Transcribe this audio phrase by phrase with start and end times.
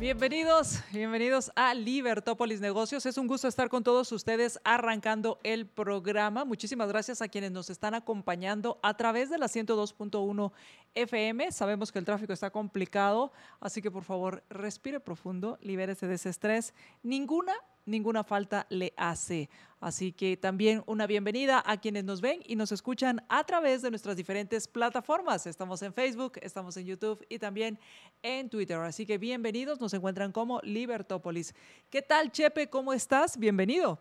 [0.00, 3.04] Bienvenidos, bienvenidos a Libertópolis Negocios.
[3.04, 6.46] Es un gusto estar con todos ustedes arrancando el programa.
[6.46, 10.52] Muchísimas gracias a quienes nos están acompañando a través de la 102.1
[10.94, 11.52] FM.
[11.52, 16.30] Sabemos que el tráfico está complicado, así que por favor respire profundo, libérese de ese
[16.30, 16.72] estrés.
[17.02, 17.52] Ninguna
[17.84, 19.50] ninguna falta le hace.
[19.80, 23.88] Así que también una bienvenida a quienes nos ven y nos escuchan a través de
[23.88, 25.46] nuestras diferentes plataformas.
[25.46, 27.78] Estamos en Facebook, estamos en YouTube y también
[28.22, 28.76] en Twitter.
[28.78, 31.54] Así que bienvenidos, nos encuentran como Libertópolis.
[31.88, 32.68] ¿Qué tal, Chepe?
[32.68, 33.38] ¿Cómo estás?
[33.38, 33.98] Bienvenido.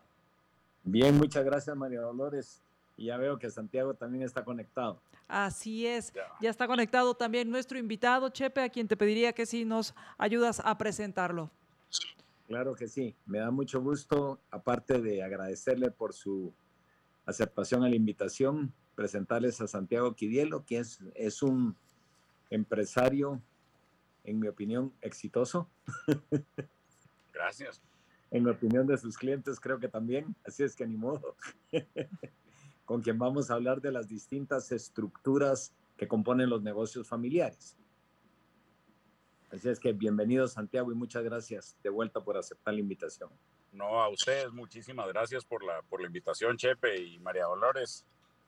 [0.84, 2.62] Bien, muchas gracias, María Dolores.
[2.98, 5.00] Y ya veo que Santiago también está conectado.
[5.30, 6.12] Así es,
[6.42, 10.60] ya está conectado también nuestro invitado, Chepe, a quien te pediría que si nos ayudas
[10.66, 11.50] a presentarlo.
[12.50, 16.52] Claro que sí, me da mucho gusto, aparte de agradecerle por su
[17.28, 21.76] aceptación a la invitación, presentarles a Santiago Quidielo, que es, es un
[22.50, 23.40] empresario,
[24.24, 25.70] en mi opinión, exitoso.
[27.36, 27.84] Gracias.
[28.32, 31.36] en mi opinión de sus clientes, creo que también, así es que ni modo.
[32.86, 37.78] Con quien vamos a hablar de las distintas estructuras que componen los negocios familiares.
[39.52, 43.30] Así es que bienvenido Santiago y muchas gracias de vuelta por aceptar la invitación.
[43.72, 48.06] No, a ustedes muchísimas gracias por la, por la invitación, Chepe y María Dolores.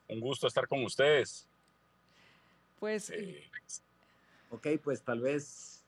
[0.08, 1.46] Un gusto estar con ustedes.
[2.78, 3.10] Pues...
[3.10, 3.42] Eh,
[4.50, 5.84] ok, pues tal vez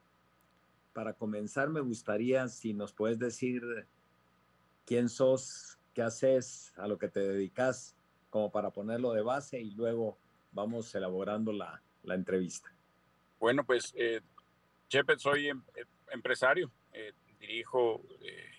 [0.93, 3.63] para comenzar me gustaría si nos puedes decir
[4.87, 7.95] quién sos, qué haces, a lo que te dedicas,
[8.31, 10.17] como para ponerlo de base y luego
[10.53, 12.73] vamos elaborando la, la entrevista.
[13.39, 14.21] Bueno, pues eh,
[15.19, 18.51] Soy em, em, empresario, eh, dirijo, eh,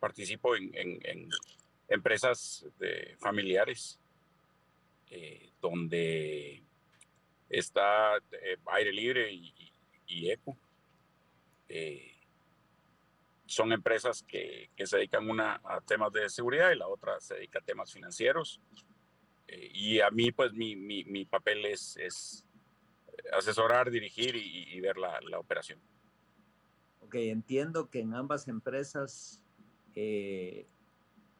[0.00, 1.30] participo en,
[1.88, 4.00] empresas de familiares
[5.10, 6.62] eh, donde
[7.48, 8.14] está
[8.72, 10.56] aire libre y, eco.
[13.46, 17.60] son empresas que, se dedican una a temas de seguridad y la otra se dedica
[17.60, 18.60] a temas financieros.
[19.46, 22.44] y a mí, pues, mi, papel es
[23.32, 25.80] asesorar, dirigir y, ver la, operación.
[27.00, 29.42] Ok, entiendo que en ambas empresas
[29.94, 30.66] eh,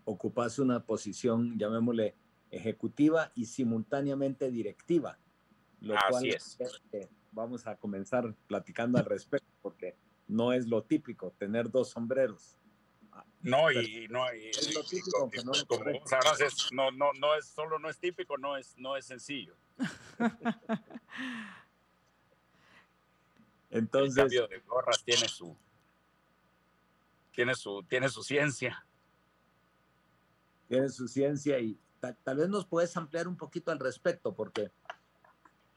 [0.05, 2.15] ocupas una posición, llamémosle,
[2.51, 5.19] ejecutiva y simultáneamente directiva.
[5.81, 6.59] Lo Así es.
[7.33, 9.97] vamos a comenzar platicando al respecto, porque
[10.29, 12.59] no es lo típico tener dos sombreros.
[13.43, 17.99] No, y no, es lo típico, no, es, no, no, no es solo no es
[17.99, 19.55] típico, no es, no es sencillo.
[23.75, 25.57] Entonces, el cambio de gorras tiene su,
[27.35, 28.87] tiene su, tiene su ciencia.
[30.69, 34.71] Tiene su ciencia y tal, vez nos puedes ampliar un poquito al respecto, porque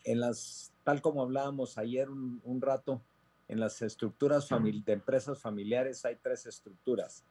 [0.04, 3.02] en las, tal como hablábamos ayer un, rato,
[3.48, 7.24] en las estructuras de empresas familiares hay tres estructuras.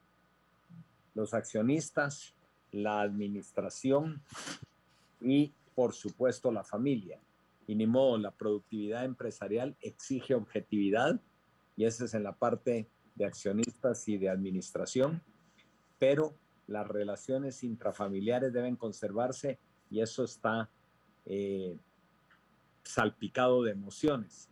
[1.15, 2.35] Los accionistas,
[2.73, 4.21] la administración
[5.21, 7.21] y, por supuesto, la familia
[7.67, 11.21] y ni modo, la productividad empresarial exige objetividad
[11.77, 15.23] y esa es en la parte de accionistas y de administración,
[15.99, 16.35] pero
[16.67, 19.59] las relaciones intrafamiliares deben conservarse
[19.91, 20.69] y eso está
[21.27, 21.77] eh,
[22.83, 24.49] salpicado de emociones.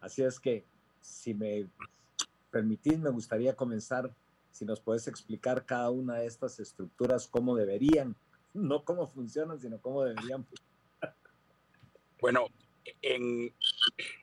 [0.00, 0.64] Así es que,
[1.00, 1.68] si me
[2.50, 4.14] permitís, me gustaría comenzar,
[4.50, 8.14] si nos puedes explicar cada una de estas estructuras, cómo deberían,
[8.52, 10.67] no cómo funcionan, sino cómo deberían funcionar
[12.20, 12.48] bueno,
[13.02, 13.52] en,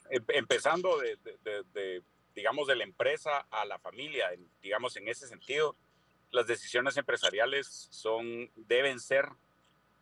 [0.09, 2.03] em, empezando de,
[2.35, 4.29] digamos, de la empresa a la familia,
[4.61, 5.75] digamos, en ese sentido,
[6.31, 9.29] las decisiones empresariales son, deben ser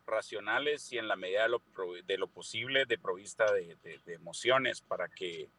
[0.05, 1.61] racionales y en la medida de lo,
[2.05, 5.49] de lo posible de provista de, emociones para que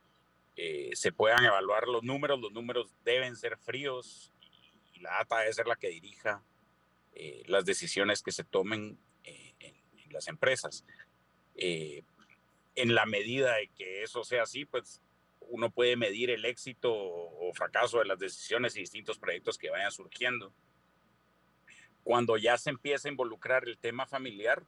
[0.57, 2.41] eh, se puedan evaluar los números.
[2.41, 4.33] Los números deben ser fríos
[4.95, 6.43] y la data debe ser la que dirija
[7.15, 10.85] eh, las decisiones que se tomen eh, en, en, las empresas
[12.77, 15.01] en la medida de que eso sea así, pues
[15.49, 19.93] uno puede medir el éxito o fracaso de las decisiones y distintos proyectos que vayan
[19.93, 20.53] surgiendo.
[22.03, 24.63] Cuando ya se empieza a involucrar el tema familiar,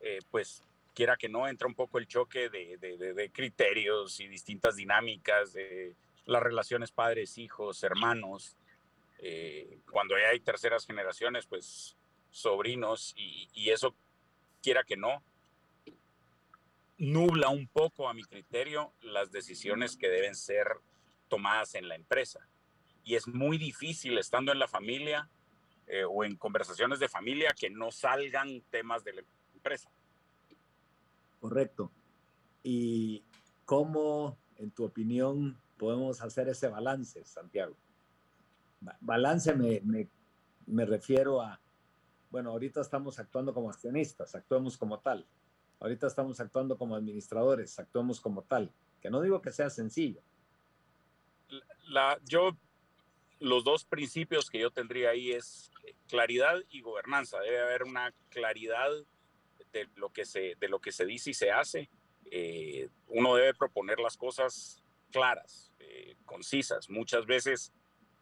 [0.00, 0.62] eh, pues
[0.94, 5.94] quiera que no, entra un poco el choque de, criterios y distintas dinámicas de
[6.26, 8.56] las relaciones padres, hijos, hermanos.
[9.18, 11.96] Eh, cuando ya hay terceras generaciones, pues
[12.30, 13.94] sobrinos, y, y eso
[14.62, 15.22] quiera que no,
[17.00, 20.66] nubla un poco a mi criterio las decisiones que deben ser
[21.28, 22.46] tomadas en la empresa.
[23.04, 25.28] Y es muy difícil estando en la familia
[25.86, 29.22] eh, o en conversaciones de familia que no salgan temas de la
[29.54, 29.90] empresa.
[31.40, 31.90] Correcto.
[32.62, 33.24] ¿Y
[33.64, 37.74] cómo, en tu opinión, podemos hacer ese balance, Santiago?
[39.00, 40.06] Balance me, me,
[40.66, 41.58] me refiero a,
[42.30, 45.26] bueno, ahorita estamos actuando como accionistas, actuemos como tal.
[45.80, 48.70] Ahorita estamos actuando como administradores, actuemos como tal.
[49.00, 50.20] Que no digo que sea sencillo.
[52.26, 52.56] Yo,
[53.40, 55.72] los dos principios que yo tendría ahí es
[56.06, 57.40] claridad y gobernanza.
[57.40, 58.90] Debe haber una claridad
[59.72, 61.88] de lo que se, de lo que se dice y se hace.
[62.30, 66.90] Eh, uno debe proponer las cosas claras, eh, concisas.
[66.90, 67.72] Muchas veces,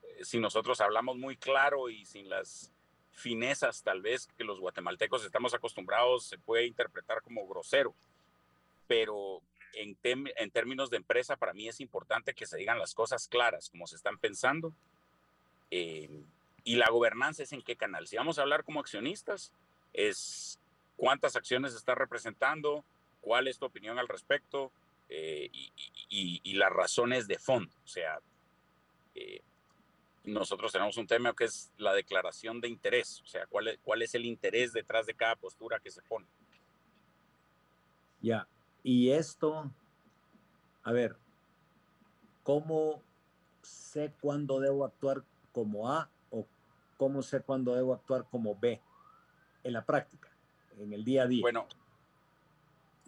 [0.03, 2.73] eh, si nosotros hablamos muy claro y sin las
[3.19, 7.95] finezas tal vez que los guatemaltecos estamos acostumbrados, se puede interpretar como grosero.
[8.87, 9.43] Pero
[9.75, 13.69] en, en términos de empresa, para mí es importante que se digan las cosas claras,
[13.71, 14.73] como se están pensando.
[15.71, 18.07] y la gobernanza es en qué canal.
[18.07, 19.53] Si vamos a hablar como accionistas,
[19.93, 20.59] es
[20.97, 22.85] cuántas acciones está representando,
[23.21, 24.73] cuál es tu opinión al respecto
[25.09, 25.51] eh,
[26.11, 27.73] y, las razones de fondo.
[27.85, 28.19] O sea,
[29.15, 29.41] eh,
[30.25, 34.03] nosotros tenemos un tema que es la declaración de interés, o sea, cuál es, cuál
[34.03, 36.27] es el interés detrás de cada postura que se pone.
[38.21, 38.47] Ya,
[38.83, 39.71] y esto,
[40.83, 41.17] a ver,
[42.43, 43.03] ¿cómo
[43.63, 45.23] sé cuándo debo actuar
[45.53, 46.47] como A o
[46.97, 48.81] cómo sé cuándo debo actuar como B
[49.63, 50.29] en la práctica,
[50.79, 51.43] en el día a día?
[51.43, 51.67] Bueno,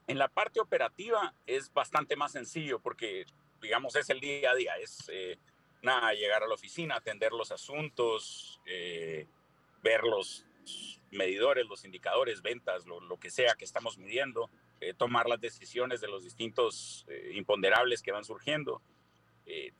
[0.07, 3.27] en la parte operativa es bastante más sencillo porque,
[3.61, 5.39] digamos, es el día a día, es eh,
[5.83, 9.27] nada, llegar a la oficina, atender los asuntos, eh,
[9.83, 10.47] ver los
[11.11, 14.51] medidores, los indicadores, ventas, lo, que sea que estamos midiendo,
[14.81, 18.83] eh, tomar las decisiones de los distintos imponderables que van surgiendo.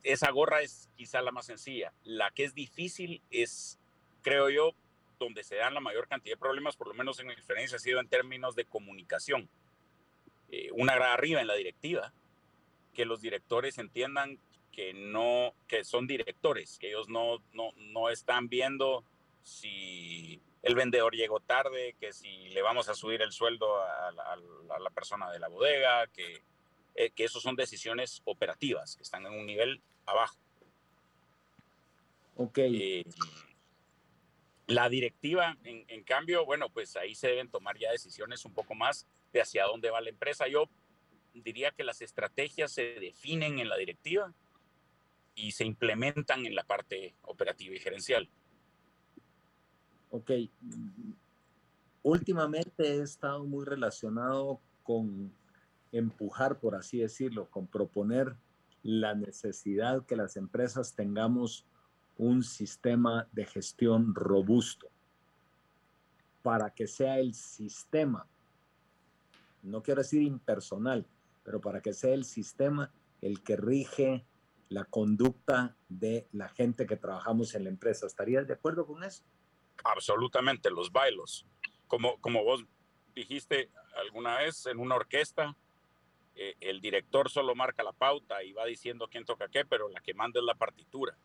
[0.03, 1.93] esa gorra es quizá la más sencilla.
[2.03, 3.79] La que es difícil es,
[4.21, 4.75] creo yo,
[5.17, 7.79] donde se dan la mayor cantidad de problemas, por lo menos en mi experiencia, ha
[7.79, 9.49] sido en términos de comunicación
[10.51, 12.11] eh, una grada arriba en la directiva,
[12.93, 14.37] que los directores entiendan
[14.71, 19.03] que no, que son directores, que ellos no, no, no están viendo
[19.43, 24.89] si el vendedor llegó tarde, que si le vamos a subir el sueldo a la,
[24.91, 26.41] persona de la bodega, que,
[26.95, 30.37] eh, que eso son decisiones operativas, que están en un nivel abajo.
[32.37, 32.57] Ok.
[32.59, 33.05] Eh,
[34.67, 38.75] la directiva, en, en, cambio, bueno, pues ahí se deben tomar ya decisiones un poco
[38.75, 40.47] más de hacia dónde va la empresa.
[40.47, 40.69] Yo
[41.33, 44.33] diría que las estrategias se definen en la directiva
[45.35, 48.29] y se implementan en la parte operativa y gerencial.
[50.11, 50.31] Ok.
[52.03, 55.31] Últimamente he estado muy relacionado con
[55.91, 58.35] empujar, por así decirlo, con proponer
[58.83, 61.65] la necesidad que las empresas tengamos
[62.17, 64.89] un sistema de gestión robusto
[66.41, 68.27] para que sea el sistema
[69.63, 71.05] no quiero decir impersonal,
[71.43, 72.91] pero para que sea el sistema
[73.21, 74.25] el que rige
[74.71, 78.07] la conducta de la gente que trabajamos en la empresa.
[78.07, 79.21] ¿Estarías de acuerdo con eso?
[79.83, 81.45] Absolutamente, los bailos.
[81.87, 82.63] Como, como vos
[83.13, 85.57] dijiste alguna vez en una orquesta,
[86.35, 89.99] eh, el director solo marca la pauta y va diciendo quién toca qué, pero la
[89.99, 91.17] que manda es la partitura.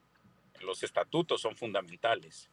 [0.62, 2.50] Los estatutos son fundamentales.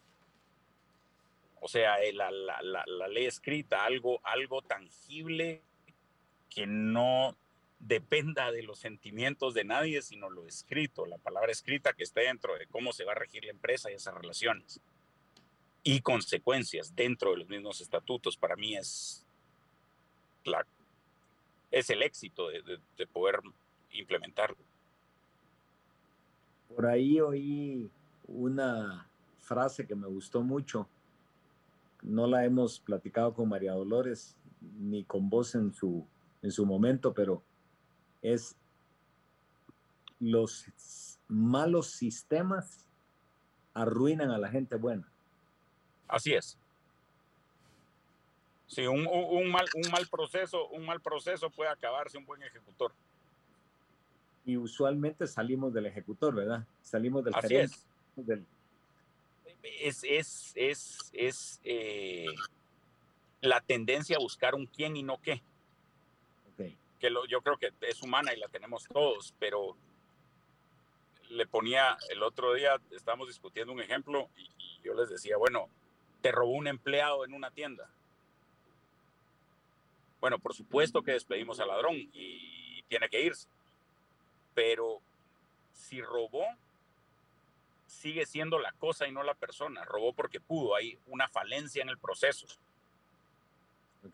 [1.60, 5.64] O sea, la, la, la, la ley escrita, algo, algo tangible
[6.52, 7.36] que no
[7.88, 12.58] dependa de los sentimientos de nadie, sino lo escrito, la palabra escrita que esté dentro
[12.58, 14.80] de cómo se va a regir la empresa y esas relaciones.
[15.84, 19.26] Y consecuencias dentro de los mismos estatutos, para mí es,
[20.46, 20.66] la,
[21.72, 23.40] es el éxito de, de poder
[23.92, 24.58] implementarlo.
[26.74, 27.90] Por ahí oí
[28.28, 29.08] una
[29.40, 30.88] frase que me gustó mucho.
[32.02, 34.38] No la hemos platicado con María Dolores
[34.80, 36.08] ni con vos en su
[36.44, 37.42] en su momento, pero
[38.24, 38.56] es
[40.20, 40.66] los
[41.28, 42.88] malos sistemas
[43.74, 45.08] arruinan a la gente buena.
[46.08, 46.58] Así es.
[48.68, 52.94] Sí, un, un, mal, un mal proceso, un mal proceso puede acabarse un buen ejecutor.
[54.46, 56.66] Y usualmente salimos del ejecutor, ¿verdad?
[56.82, 57.86] Salimos del Así es.
[59.62, 62.26] Es, es, es, es eh,
[63.42, 65.42] la tendencia a buscar un quién y no qué
[67.04, 69.76] que yo creo que es humana y la tenemos todos, pero
[71.28, 74.50] le ponía el otro día, estábamos discutiendo un ejemplo y,
[74.86, 75.68] yo les decía, bueno,
[76.22, 77.90] te robó un empleado en una tienda.
[80.22, 83.48] Bueno, por supuesto que despedimos al ladrón y tiene que irse.
[84.54, 85.00] Pero
[85.74, 86.46] si robó,
[87.88, 89.86] sigue siendo la cosa y no la persona.
[89.86, 92.46] Robó porque pudo, hay una falencia en el proceso.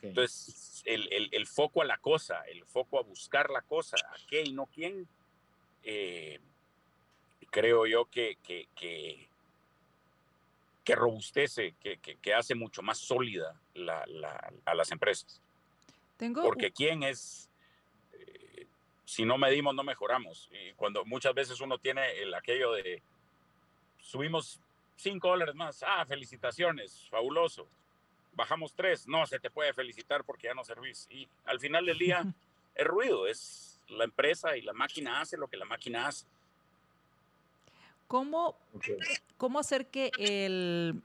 [0.01, 4.53] Entonces, el, foco a la cosa, el foco a buscar la cosa, a qué y
[4.53, 5.07] no quién,
[5.83, 6.39] eh,
[7.49, 9.27] creo yo que, que, que,
[10.95, 13.55] robustece, que, hace mucho más sólida
[14.65, 15.41] a las empresas.
[16.17, 16.43] ¿Tengo...
[16.43, 17.49] Porque quién es,
[18.13, 18.65] eh,
[19.05, 20.49] si no medimos, no mejoramos.
[20.51, 23.01] Y cuando muchas veces uno tiene el aquello de,
[23.99, 24.59] subimos
[24.95, 27.67] cinco dólares más, ah, felicitaciones, fabuloso
[28.39, 31.07] bajamos tres, no se te puede felicitar porque ya no servís.
[31.11, 32.23] Y al final del día
[32.75, 36.25] es ruido, es la empresa y la máquina hace lo que la máquina hace.
[38.07, 38.55] ¿Cómo,
[39.37, 41.01] ¿cómo hacer que el,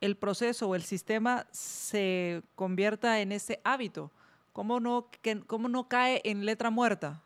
[0.00, 4.10] el, proceso o el sistema se convierta en ese hábito?
[4.52, 7.22] ¿Cómo no, que, cómo no cae en letra muerta?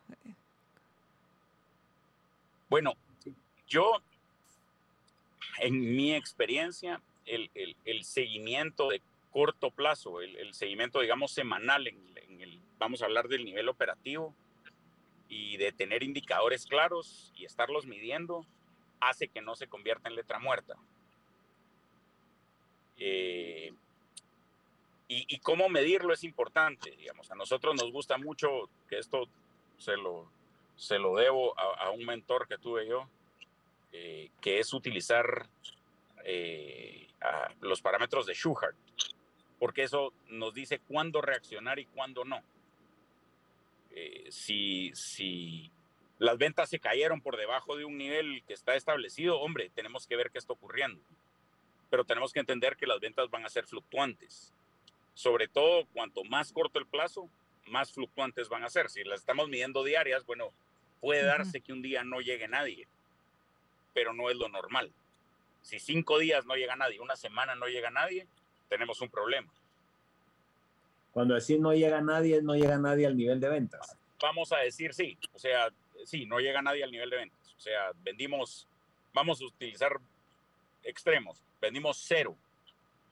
[2.69, 2.93] Bueno,
[3.67, 4.01] yo,
[5.59, 9.01] en mi experiencia, el, el, el seguimiento de
[9.37, 14.33] corto plazo, el, seguimiento, digamos, semanal, en, el, vamos a hablar del nivel operativo
[15.29, 18.47] y de tener indicadores claros y estarlos midiendo,
[18.99, 20.73] hace que no se convierta en letra muerta.
[22.97, 23.71] Eh,
[25.07, 27.29] y, cómo medirlo es importante, digamos.
[27.29, 29.27] A nosotros nos gusta mucho, que esto
[29.77, 30.27] se lo,
[30.77, 33.07] se lo debo a, un mentor que tuve yo,
[33.91, 35.45] eh, que es utilizar
[36.23, 37.07] eh,
[37.61, 38.75] los parámetros de Schuhart
[39.59, 42.41] porque eso nos dice cuándo reaccionar y cuándo no.
[43.91, 45.71] Eh, si, si
[46.19, 50.15] las ventas se cayeron por debajo de un nivel que está establecido, hombre, tenemos que
[50.15, 51.01] ver qué está ocurriendo.
[51.89, 54.53] Pero tenemos que entender que las ventas van a ser fluctuantes.
[55.13, 57.29] Sobre todo, cuanto más corto el plazo,
[57.65, 58.89] más fluctuantes van a ser.
[58.89, 60.51] Si las estamos midiendo diarias, bueno,
[61.01, 62.87] puede darse que un día no llegue nadie,
[63.93, 64.91] pero no es lo normal.
[65.61, 68.27] Si cinco días no llega nadie, una semana no llega nadie,
[68.69, 69.51] tenemos un problema.
[71.11, 73.97] Cuando decir no llega nadie, no llega nadie al nivel de ventas.
[74.21, 75.69] Vamos a decir sí, o sea,
[76.05, 77.55] sí, no llega nadie al nivel de ventas.
[77.57, 78.67] O sea, vendimos,
[79.13, 79.93] vamos a utilizar
[80.83, 82.35] extremos, vendimos cero.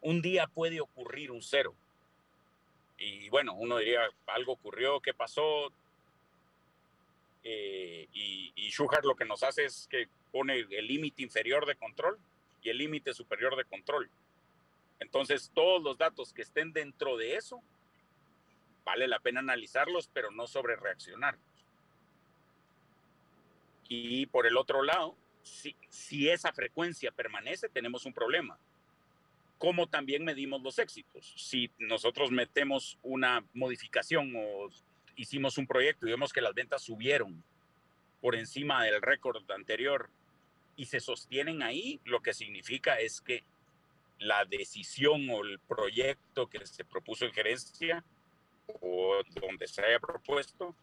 [0.02, 1.74] Un día puede ocurrir un cero.
[2.98, 5.72] Y bueno, uno diría, algo ocurrió, ¿qué pasó?
[7.44, 8.72] Eh, y, y
[9.04, 12.18] lo que nos hace es que pone el límite inferior de control
[12.62, 14.10] y el límite superior de control.
[15.00, 17.62] Entonces, todos los datos que estén dentro de eso,
[18.84, 21.38] vale la pena analizarlos, pero no sobre reaccionar.
[23.88, 28.58] Y por el otro lado, si, si esa frecuencia permanece, tenemos un problema.
[29.58, 31.34] ¿Cómo también medimos los éxitos?
[31.38, 34.70] Si nosotros metemos una modificación o
[35.16, 37.44] hicimos un proyecto y vemos que las ventas subieron
[38.22, 40.10] por encima del récord anterior
[40.76, 43.44] y se sostienen ahí, lo que significa es que
[44.20, 48.04] la decisión o el proyecto que se propuso en gerencia
[48.82, 50.76] o donde se haya propuesto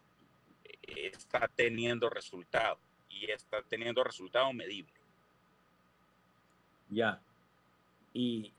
[0.83, 4.93] está teniendo resultado y está teniendo resultado medible.
[6.91, 7.21] Ya.
[8.13, 8.53] Y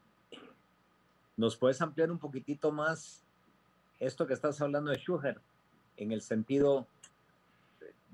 [1.38, 3.24] nos puedes ampliar un poquitito más
[4.00, 5.40] esto que estás hablando de Schuher
[5.98, 6.88] en el sentido,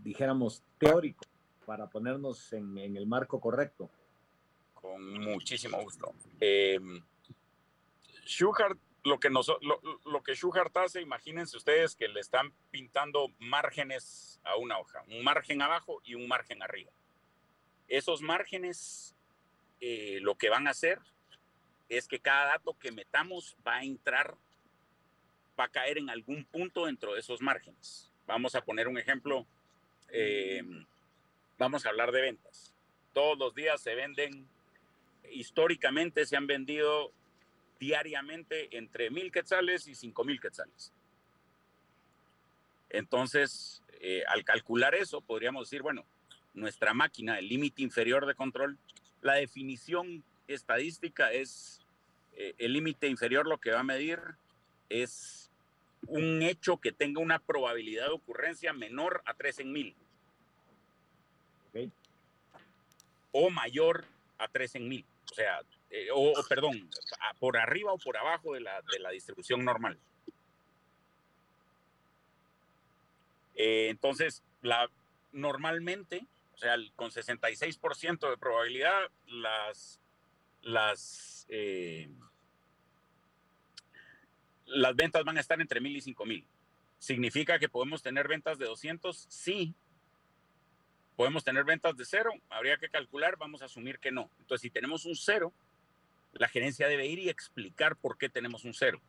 [0.04, 1.26] dijéramos, teórico,
[1.66, 3.90] para ponernos en el marco correcto.
[4.82, 6.14] Con muchísimo gusto.
[6.40, 6.80] Eh,
[9.04, 14.56] lo que, nos, lo, que Schuhart hace, imagínense ustedes que le están pintando márgenes a
[14.56, 16.92] una hoja, un margen abajo y un margen arriba.
[17.88, 19.16] Esos márgenes
[19.82, 21.00] eh, lo que van a hacer
[21.88, 24.36] es que cada dato que metamos va a entrar,
[25.60, 28.12] va a caer en algún punto dentro de esos márgenes.
[28.28, 29.48] Vamos a poner un ejemplo,
[30.10, 30.62] eh,
[31.58, 32.74] vamos a hablar de ventas.
[33.14, 34.48] Todos los días se venden
[35.32, 37.12] históricamente se han vendido
[37.80, 40.92] diariamente entre mil quetzales y cinco mil quetzales.
[42.90, 46.06] Entonces, eh, al calcular eso, podríamos decir, bueno,
[46.54, 48.78] nuestra máquina, el límite inferior de control,
[49.22, 51.82] la definición estadística es
[52.36, 54.20] eh, el límite inferior lo que va a medir
[54.88, 55.52] es
[56.08, 59.96] un hecho que tenga una probabilidad de ocurrencia menor a 3 en mil.
[63.32, 64.06] O mayor
[64.40, 65.06] a 3 en mil.
[65.32, 66.90] O sea, eh, o, perdón,
[67.40, 69.98] por arriba o por abajo de la, de la distribución normal.
[73.56, 74.90] Eh, entonces, la,
[75.32, 80.00] normalmente, o sea, con 66% de probabilidad, las,
[80.62, 82.10] las, eh,
[84.66, 86.46] las ventas van a estar entre mil y cinco mil.
[87.00, 89.26] ¿Significa que podemos tener ventas de 200?
[89.30, 89.74] Sí.
[91.20, 92.32] ¿Podemos tener ventas de cero?
[92.50, 94.30] Habría que calcular, vamos a asumir que no.
[94.40, 95.52] Entonces, si tenemos un cero,
[96.32, 99.02] la gerencia debe ir y explicar por qué tenemos un cero.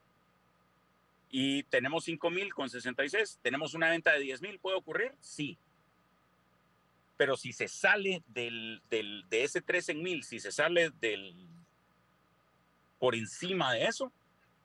[1.31, 5.13] Y tenemos 5 mil con 66, tenemos una venta de 10 mil, ¿puede ocurrir?
[5.21, 5.57] Sí.
[7.17, 11.33] Pero si se sale del, del, de ese 13 en mil, si se sale del,
[12.99, 14.11] por encima de eso,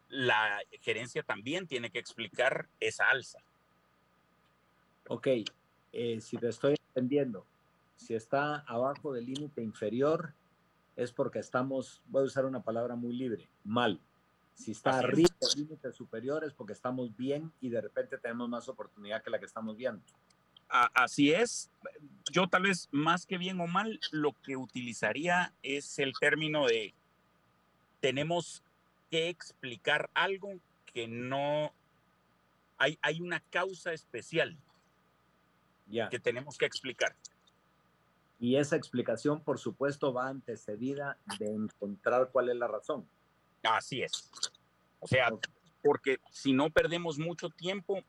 [0.09, 3.37] la gerencia también tiene que explicar esa alza.
[5.09, 5.27] Ok,
[5.93, 7.45] eh, si te estoy entendiendo,
[7.97, 10.33] si está abajo del límite inferior,
[10.95, 13.99] es porque estamos, voy a usar una palabra muy libre, mal.
[14.53, 18.69] Si está arriba del límite superior es porque estamos bien y de repente tenemos más
[18.69, 20.01] oportunidad que la que estamos viendo.
[20.69, 21.69] Así es.
[22.31, 26.93] Yo tal vez más que bien o mal, lo que utilizaría es el término de
[27.99, 28.63] tenemos
[29.11, 30.53] que explicar algo
[30.93, 31.73] que no
[32.77, 34.57] hay, hay una causa especial
[35.87, 36.09] ya.
[36.09, 37.15] que tenemos que explicar.
[38.39, 43.07] Y esa explicación, por supuesto, va antecedida de encontrar cuál es la razón.
[43.63, 44.29] Así es.
[44.99, 45.29] O sea,
[45.81, 48.03] porque si no perdemos mucho tiempo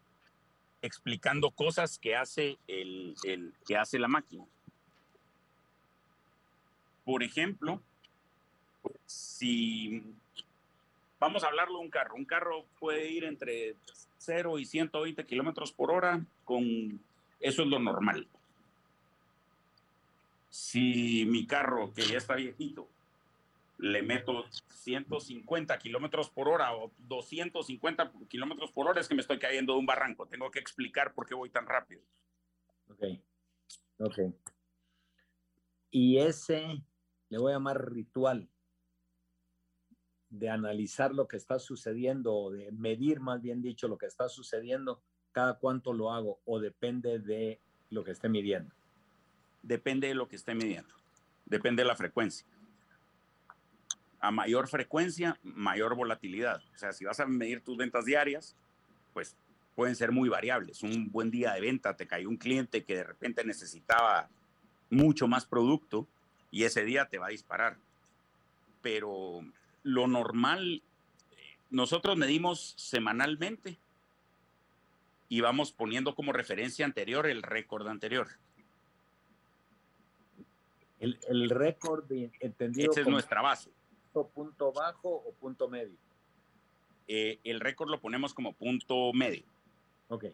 [0.83, 4.45] explicando cosas que hace, el, el, que hace la máquina.
[7.05, 7.81] Por ejemplo,
[9.07, 10.03] si
[11.19, 13.75] vamos a hablarlo de un carro, un carro puede ir entre
[14.19, 17.01] 0 y 120 kilómetros por hora, con
[17.41, 18.29] eso es lo normal.
[20.49, 22.89] Si mi carro, que ya está viejito,
[23.79, 29.39] le meto 150 kilómetros por hora o 250 kilómetros por hora, es que me estoy
[29.39, 30.27] cayendo de un barranco.
[30.27, 32.01] Tengo que explicar por qué voy tan rápido.
[32.89, 33.05] Ok.
[33.99, 34.19] Ok.
[35.91, 36.83] Y ese,
[37.29, 38.49] le voy a llamar ritual,
[40.29, 44.29] de analizar lo que está sucediendo o de medir, más bien dicho, lo que está
[44.29, 45.03] sucediendo,
[45.37, 48.75] cada cuánto lo hago o depende de lo que esté midiendo.
[49.63, 50.89] Depende de lo que esté midiendo.
[51.45, 52.47] Depende de la frecuencia.
[54.19, 56.63] A mayor frecuencia, mayor volatilidad.
[56.75, 58.57] O sea, si vas a medir tus ventas diarias,
[59.13, 59.37] pues
[59.75, 60.83] pueden ser muy variables.
[60.83, 64.31] Un buen día de venta, te cayó un cliente que de repente necesitaba
[64.89, 66.07] mucho más producto
[66.51, 67.77] y ese día te va a disparar.
[68.81, 69.45] Pero
[69.83, 70.81] lo normal,
[71.69, 73.77] nosotros medimos semanalmente
[75.29, 78.29] y vamos poniendo como referencia anterior el récord anterior.
[81.01, 82.11] El, el récord
[82.41, 82.91] entendido.
[82.91, 83.71] Esa es nuestra base.
[84.35, 85.95] Punto bajo o punto medio.
[87.07, 89.45] Eh, el récord lo ponemos como punto medio.
[90.09, 90.27] Ok.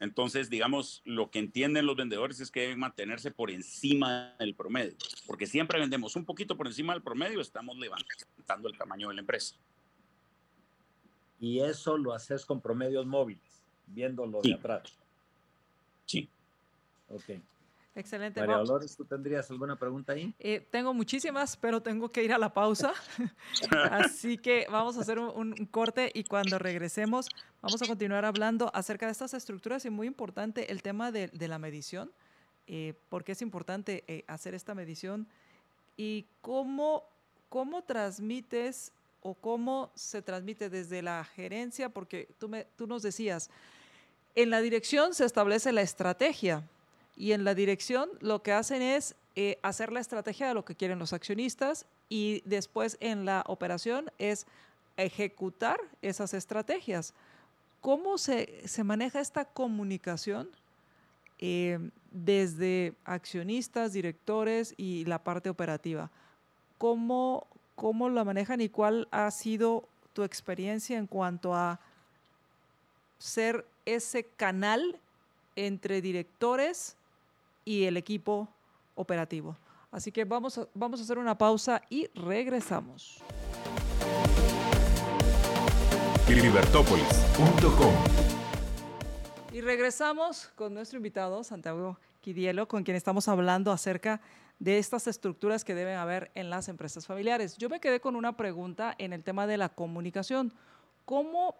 [0.00, 4.96] Entonces, digamos, lo que entienden los vendedores es que deben mantenerse por encima del promedio,
[5.26, 9.20] porque siempre vendemos un poquito por encima del promedio, estamos levantando el tamaño de la
[9.20, 9.56] empresa.
[11.40, 13.42] Y eso lo haces con promedios móviles,
[13.88, 14.92] viéndolo de atrás.
[16.06, 16.28] Sí.
[17.10, 17.40] Ok.
[17.94, 18.38] Excelente.
[18.38, 20.32] María Dolores, ¿tú tendrías alguna pregunta ahí?
[20.38, 22.92] Eh, tengo muchísimas, pero tengo que ir a la pausa.
[23.90, 27.28] Así que vamos a hacer un, un, corte y cuando regresemos
[27.60, 31.48] vamos a continuar hablando acerca de estas estructuras y muy importante el tema de, de
[31.48, 32.12] la medición,
[32.68, 35.26] eh, porque es importante eh, hacer esta medición
[35.96, 37.02] y cómo,
[37.48, 43.50] cómo transmites o cómo se transmite desde la gerencia, porque tú, me, tú nos decías,
[44.38, 46.62] en la dirección se establece la estrategia
[47.16, 50.76] y en la dirección lo que hacen es eh, hacer la estrategia de lo que
[50.76, 54.46] quieren los accionistas y después en la operación es
[54.96, 57.14] ejecutar esas estrategias.
[57.80, 60.48] ¿Cómo se, se maneja esta comunicación
[61.40, 61.80] eh,
[62.12, 66.12] desde accionistas, directores y la parte operativa?
[66.78, 71.80] ¿Cómo, ¿Cómo la manejan y cuál ha sido tu experiencia en cuanto a
[73.18, 75.00] ser ese canal
[75.56, 76.96] entre directores
[77.64, 78.48] y el equipo
[78.94, 79.56] operativo.
[79.90, 83.22] Así que vamos a, vamos a hacer una pausa y regresamos.
[86.28, 87.94] Libertópolis.com
[89.52, 94.20] Y regresamos con nuestro invitado, Santiago Quidielo, con quien estamos hablando acerca
[94.58, 97.56] de estas estructuras que deben haber en las empresas familiares.
[97.56, 100.52] Yo me quedé con una pregunta en el tema de la comunicación.
[101.06, 101.54] ¿Cómo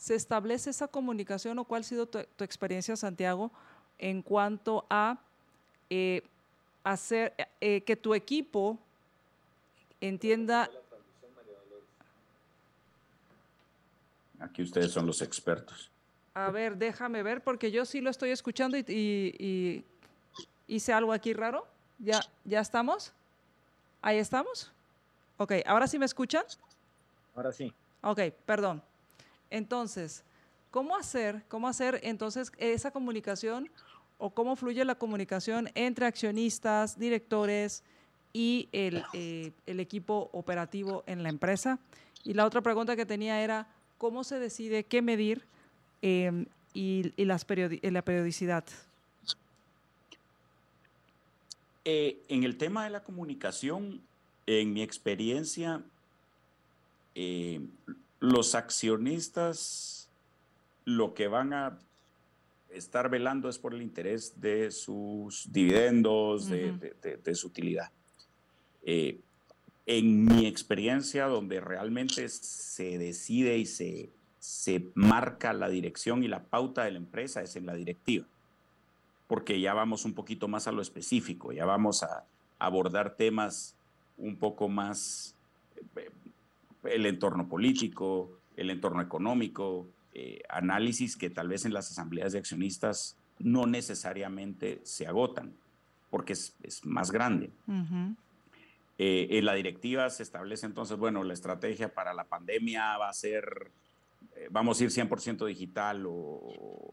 [0.00, 3.50] se establece esa comunicación o cuál ha sido tu, tu experiencia, Santiago,
[3.98, 5.18] en cuanto a
[5.90, 6.22] eh,
[6.82, 8.78] hacer eh, que tu equipo
[10.00, 10.70] entienda.
[14.38, 15.90] Aquí ustedes son los expertos.
[16.32, 19.84] A ver, déjame ver, porque yo sí lo estoy escuchando y, y, y
[20.66, 21.66] hice algo aquí raro.
[21.98, 23.12] ¿Ya, ¿Ya estamos?
[24.00, 24.72] ¿Ahí estamos?
[25.36, 26.44] Ok, ¿ahora sí me escuchan?
[27.34, 27.70] Ahora sí.
[28.00, 28.82] Ok, perdón.
[29.50, 30.24] Entonces,
[30.70, 33.70] ¿cómo hacer, cómo hacer entonces esa comunicación
[34.18, 37.82] o cómo fluye la comunicación entre accionistas, directores
[38.32, 41.78] y el, eh, equipo operativo en la empresa?
[42.22, 43.66] Y la otra pregunta que tenía era,
[43.98, 45.42] ¿cómo se decide qué medir
[46.02, 48.64] em, y, la periodicidad?
[51.84, 54.00] Eh, en el tema de la comunicación,
[54.46, 55.82] en mi experiencia,
[57.14, 57.60] eh,
[58.20, 60.08] los accionistas
[60.84, 61.78] lo que van a
[62.70, 67.90] estar velando es por el interés de sus dividendos, de, su utilidad.
[68.82, 69.18] Eh,
[69.86, 76.44] en mi experiencia, donde realmente se decide y se, se marca la dirección y la
[76.44, 78.26] pauta de la empresa, es en la directiva
[79.30, 82.24] porque ya vamos un poquito más a lo específico, ya vamos a
[82.58, 83.76] abordar temas
[84.18, 85.36] un poco más,
[86.84, 92.38] el entorno político, el entorno económico, eh, análisis que tal vez en las asambleas de
[92.38, 95.54] accionistas no necesariamente se agotan,
[96.10, 97.50] porque es, más grande.
[98.98, 103.12] Eh, en la directiva se establece entonces, bueno, la estrategia para la pandemia va a
[103.12, 103.70] ser,
[104.50, 106.92] vamos a ir 100% digital o,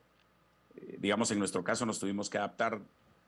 [0.77, 2.79] eh, digamos, en nuestro caso nos tuvimos que adaptar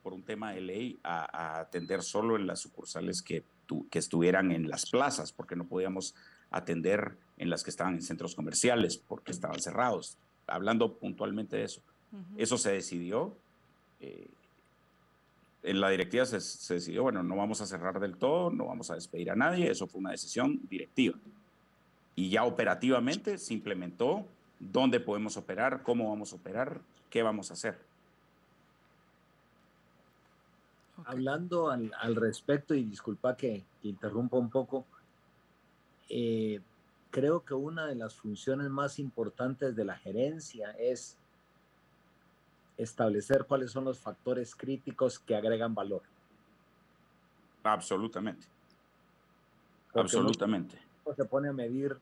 [0.04, 3.44] por un tema de ley a, atender solo en las sucursales que,
[3.90, 6.16] que estuvieran en las plazas, porque no podíamos
[6.52, 10.18] atender en las que estaban en centros comerciales, porque estaban cerrados.
[10.48, 11.82] Hablando puntualmente de eso.
[12.38, 13.34] Eso se decidió.
[14.02, 14.28] Eh,
[15.62, 18.90] en la directiva se, se, decidió, bueno, no vamos a cerrar del todo, no vamos
[18.92, 21.18] a despedir a nadie, eso fue una decisión directiva.
[22.16, 24.26] Y ya operativamente se implementó
[24.60, 27.78] dónde podemos operar, cómo vamos a operar, qué vamos a hacer.
[31.06, 34.86] Hablando al, respecto, y disculpa que, interrumpa un poco,
[36.10, 36.62] eh,
[37.12, 41.18] creo que una de las funciones más importantes de la gerencia es
[42.78, 46.02] establecer cuáles son los factores críticos que agregan valor.
[47.64, 48.48] Absolutamente.
[49.94, 50.78] Absolutamente.
[51.16, 51.98] se pone a medir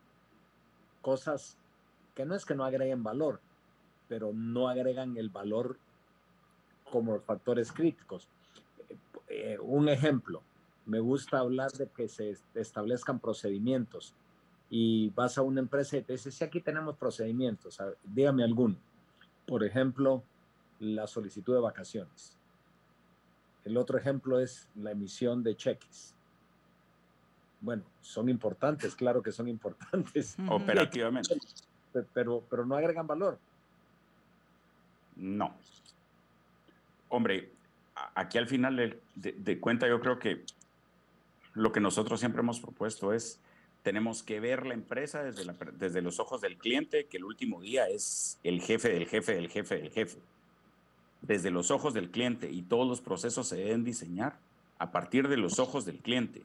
[1.02, 1.58] cosas
[2.14, 3.40] que no es que no agreguen valor,
[4.08, 5.78] pero no agregan el valor
[6.92, 8.28] como factores críticos.
[9.28, 10.42] Eh, un ejemplo,
[10.88, 14.16] me gusta hablar de que se establezcan procedimientos
[14.70, 18.76] y vas a una empresa y te dice, sí, aquí tenemos procedimientos, dígame alguno.
[19.46, 20.24] Por ejemplo,
[20.80, 22.38] la solicitud de vacaciones.
[23.66, 26.16] El otro ejemplo es la emisión de cheques.
[27.60, 30.38] Bueno, son importantes, claro que son importantes.
[30.48, 31.38] Operativamente.
[32.14, 33.40] Pero, pero no agregan valor.
[35.16, 35.54] No.
[37.10, 37.52] Hombre,
[38.16, 40.44] aquí al final de, cuenta yo creo que
[41.58, 43.40] lo que nosotros siempre hemos propuesto es,
[43.84, 47.88] tenemos que ver la empresa desde, desde los ojos del cliente, que el último día
[47.88, 50.20] es el jefe del jefe del jefe del jefe.
[51.22, 54.38] Desde los ojos del cliente y todos los procesos se deben diseñar
[54.78, 56.44] a partir de los ojos del cliente.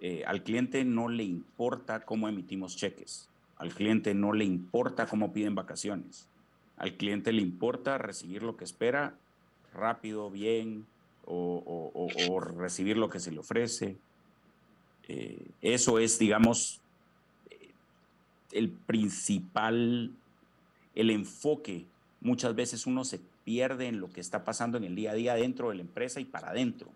[0.00, 5.32] Eh, al cliente no le importa cómo emitimos cheques, al cliente no le importa cómo
[5.32, 6.28] piden vacaciones,
[6.76, 9.14] al cliente le importa recibir lo que espera
[9.74, 10.86] rápido, bien,
[11.30, 13.96] o, recibir lo que se le ofrece.
[15.08, 16.80] Eh, eso es, digamos,
[18.52, 20.12] el principal,
[20.94, 21.86] el enfoque.
[22.20, 25.34] Muchas veces uno se pierde en lo que está pasando en el día a día
[25.34, 26.90] dentro de la empresa y para adentro.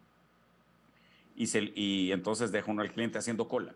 [1.34, 3.74] Y, y entonces deja uno al cliente haciendo cola.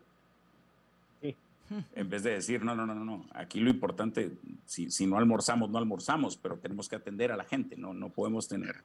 [1.97, 4.31] En vez de decir, no, no, no, no, aquí lo importante,
[4.67, 8.09] si, si, no almorzamos, no almorzamos, pero tenemos que atender a la gente, no, no
[8.09, 8.77] podemos tener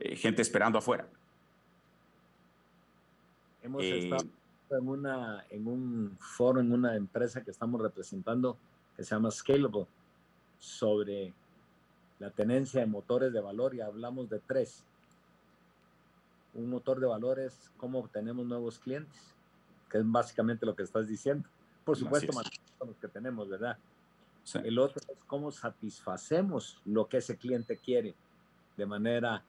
[0.00, 1.06] eh, gente esperando afuera.
[3.62, 4.26] Hemos eh, estado
[4.78, 8.56] en, una, en un foro, en una empresa que estamos representando,
[8.96, 9.86] que se llama Scalable,
[10.58, 11.32] sobre
[12.18, 14.84] la tenencia de motores de valor y hablamos de tres.
[16.54, 19.34] Un motor de valor es cómo obtenemos nuevos clientes,
[19.90, 21.48] que es básicamente lo que estás diciendo
[21.84, 22.46] por supuesto, más
[22.80, 23.76] los que tenemos, ¿verdad?
[24.64, 28.14] El otro es cómo satisfacemos lo que ese cliente quiere
[28.76, 29.42] de manera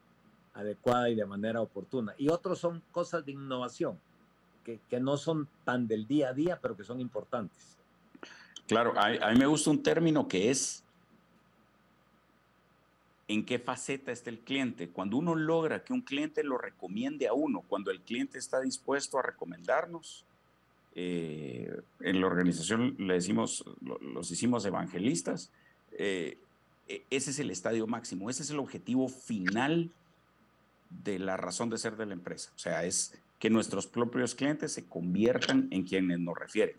[0.54, 2.14] adecuada y de manera oportuna.
[2.18, 4.00] Y otros son cosas de innovación,
[4.64, 7.78] que, que no son tan del día a día, pero que son importantes.
[8.68, 10.84] Claro, a, a mí me gusta un término que es
[13.28, 14.90] en qué faceta está el cliente.
[14.90, 19.18] Cuando uno logra que un cliente lo recomiende a uno, cuando el cliente está dispuesto
[19.18, 20.26] a recomendarnos,
[20.96, 25.52] eh, en la organización le decimos, los hicimos evangelistas.
[25.94, 26.38] Eh,
[26.88, 29.90] e, ese es el estadio máximo, ese es el objetivo final
[31.04, 32.52] de la razón de ser de la empresa.
[32.56, 36.78] O sea, es que nuestros propios clientes se conviertan en quienes nos refieren.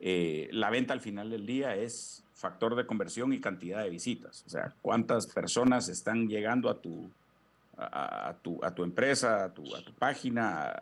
[0.00, 4.42] eh, la venta al final del día es factor de conversión y cantidad de visitas.
[4.46, 7.10] O sea, cuántas personas están llegando a tu,
[7.76, 10.72] a, tu, a tu, empresa, a tu, a tu página,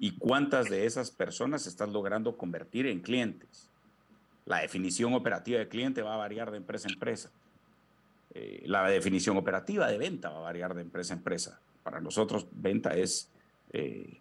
[0.00, 3.70] y cuántas de esas personas estás logrando convertir en clientes.
[4.46, 7.30] La definición operativa de cliente va a variar de empresa a empresa.
[8.34, 11.60] Eh, la definición operativa de venta va a variar de empresa a empresa.
[11.88, 13.30] Para nosotros, venta es
[13.72, 14.20] eh,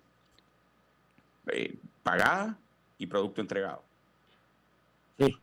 [1.48, 2.58] eh, pagada
[2.98, 3.84] y producto entregado.
[5.20, 5.38] Sí.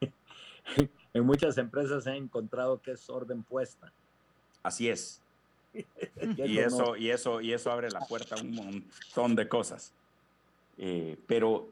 [1.14, 3.92] en muchas empresas he encontrado que es orden puesta.
[4.60, 5.20] Así es.
[5.72, 9.92] y, eso, y, eso, y eso abre la puerta a un montón de cosas.
[11.28, 11.68] pero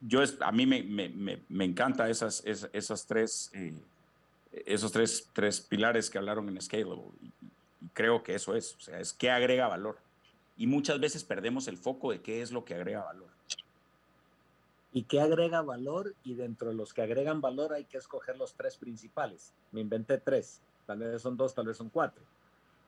[0.00, 3.52] yo a mí me, me, me, encanta esas, esas, tres
[4.50, 7.04] esos tres, tres pilares que hablaron en Scalable.
[7.82, 9.98] Y, creo que eso es, o sea, es qué agrega valor.
[10.56, 13.30] Y muchas veces perdemos el foco de qué es lo que agrega valor.
[14.92, 16.14] ¿Y qué agrega valor?
[16.22, 19.54] Y dentro de los que agregan valor hay que escoger los tres principales.
[19.72, 22.22] Me inventé tres, tal vez son dos, tal vez son cuatro,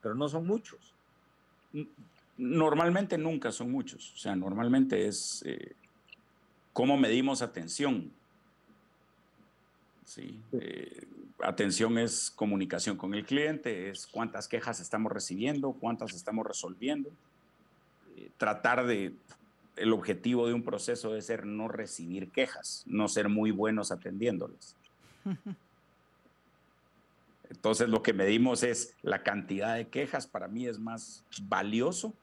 [0.02, 0.94] pero no son muchos.
[2.36, 5.74] Normalmente nunca son muchos, o sea, normalmente es eh,
[6.72, 8.12] cómo medimos atención.
[10.04, 11.08] Sí, eh,
[11.40, 17.10] atención es comunicación con el cliente, es cuántas quejas estamos recibiendo, cuántas estamos resolviendo.
[18.16, 19.14] Eh, tratar de,
[19.76, 24.76] el objetivo de un proceso debe ser no recibir quejas, no ser muy buenos atendiéndolas.
[27.50, 32.14] Entonces lo que medimos es la cantidad de quejas, para mí es más valioso,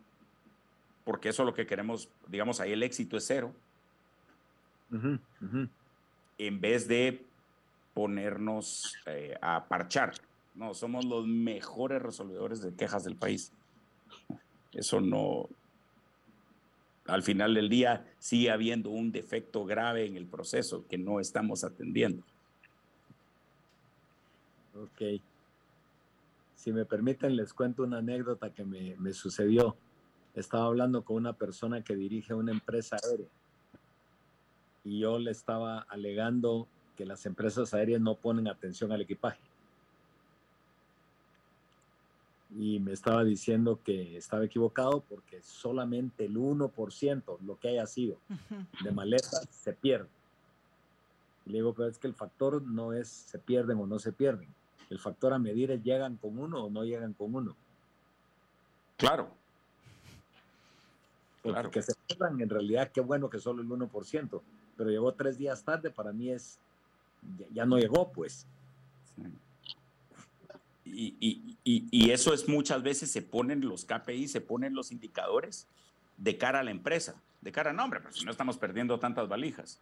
[1.04, 3.54] porque eso es lo que queremos, digamos, ahí el éxito es cero.
[6.38, 7.26] En vez de
[7.94, 10.14] ponernos eh, a parchar.
[10.56, 13.52] No, somos los mejores resolvedores de quejas del país.
[14.74, 15.50] Eso no,
[17.06, 21.64] al final del día sigue habiendo un defecto grave en el proceso que no estamos
[21.64, 22.24] atendiendo.
[24.76, 25.22] Ok.
[26.56, 29.76] Si me permiten, les cuento una anécdota que me, me sucedió.
[30.36, 33.28] Estaba hablando con una persona que dirige una empresa aérea
[34.84, 36.68] y yo le estaba alegando
[37.02, 39.40] que las empresas aéreas no ponen atención al equipaje.
[42.56, 48.18] Y me estaba diciendo que estaba equivocado porque solamente el 1%, lo que haya sido,
[48.84, 50.10] de maletas se pierde.
[51.48, 54.12] Y le digo, pero es que el factor no es se pierden o no se
[54.12, 54.48] pierden.
[54.92, 57.56] El factor a medir es llegan con uno o no llegan con uno.
[58.98, 59.28] Claro.
[61.42, 61.72] Porque claro.
[61.72, 64.42] que se pierdan, en realidad, qué bueno que solo el 1%,
[64.78, 66.60] pero llegó tres días tarde, para mí es
[67.52, 68.48] ya, no llegó, pues.
[70.86, 75.68] Y, eso es muchas veces se ponen los KPI, se ponen los indicadores
[76.18, 79.28] de cara a la empresa, de cara a nombre, pero si no estamos perdiendo tantas
[79.28, 79.80] valijas.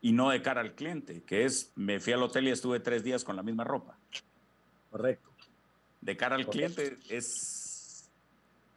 [0.00, 3.04] Y no de cara al cliente, que es, me fui al hotel y estuve tres
[3.04, 3.98] días con la misma ropa.
[4.90, 5.28] Correcto.
[6.00, 8.10] De cara al cliente es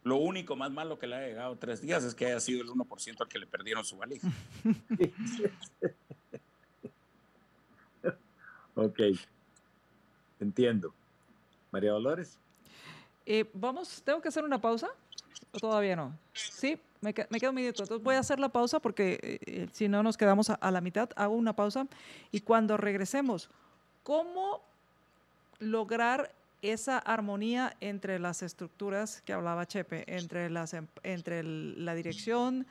[0.04, 2.68] lo único más malo que le ha llegado tres días es que haya sido el
[2.68, 4.28] 1% al que le perdieron su valija.
[8.74, 9.00] Ok,
[10.40, 10.92] entiendo.
[11.70, 12.38] María Dolores.
[13.26, 14.88] Eh, vamos, ¿tengo que hacer una pausa?
[15.52, 16.16] ¿O todavía no?
[16.32, 17.82] Sí, me, quedo un minuto.
[17.82, 20.80] Entonces voy a hacer la pausa porque eh, eh, si no nos quedamos a, la
[20.80, 21.08] mitad.
[21.16, 21.86] Hago una pausa
[22.32, 23.48] y cuando regresemos,
[24.02, 24.60] ¿cómo
[25.60, 26.32] lograr
[26.62, 32.66] esa armonía entre las estructuras que hablaba Chepe, entre, las, em, entre la dirección,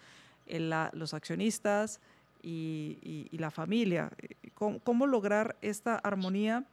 [0.47, 1.99] los accionistas,
[2.43, 4.11] y, la familia.
[4.53, 6.65] ¿Cómo, lograr esta armonía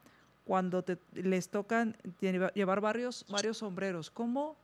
[0.44, 4.10] cuando te, les tocan llevar varios, varios sombreros?
[4.10, 4.56] ¿Cómo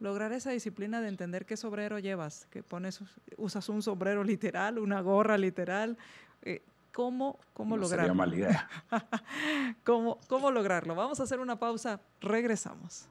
[0.00, 2.46] lograr esa disciplina de entender qué sombrero llevas?
[2.50, 3.00] Que pones,
[3.36, 5.96] usas un sombrero literal, una gorra literal.
[6.42, 8.06] Eh, ¿Cómo, cómo lograrlo?
[8.06, 8.68] Sería mala idea.
[9.84, 10.94] ¿Cómo, ¿Cómo lograrlo?
[10.94, 12.00] Vamos a hacer una pausa.
[12.20, 13.08] Regresamos.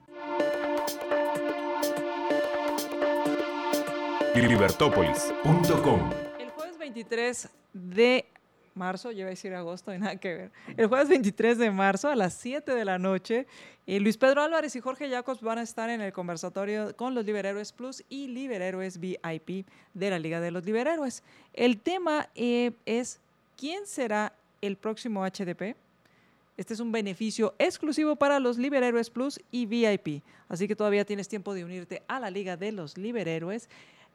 [4.35, 6.26] Libertópolis.com
[6.87, 8.25] 23 de
[8.73, 10.51] marzo, yo iba a decir agosto, y nada que ver.
[10.77, 13.45] El jueves 23 de marzo a las 7 de la noche,
[13.85, 17.25] eh, Luis Pedro Álvarez y Jorge Jacobs van a estar en el conversatorio con los
[17.25, 21.23] Liberhéroes Plus y Liberhéroes VIP de la Liga de los Liberhéroes.
[21.53, 23.19] El tema eh, es
[23.57, 25.75] quién será el próximo HDP.
[26.55, 30.23] Este es un beneficio exclusivo para los Liberhéroes Plus y VIP.
[30.47, 33.67] Así que todavía tienes tiempo de unirte a la Liga de los Liberhéroes.